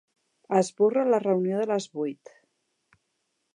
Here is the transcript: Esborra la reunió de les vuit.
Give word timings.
Esborra 0.59 1.03
la 1.09 1.19
reunió 1.25 1.61
de 1.61 1.69
les 1.73 1.87
vuit. 1.99 2.35